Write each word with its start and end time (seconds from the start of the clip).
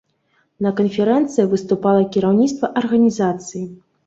На 0.65 0.71
канферэнцыі 0.79 1.45
выступала 1.51 2.01
кіраўніцтва 2.17 2.71
арганізацыі. 2.83 3.63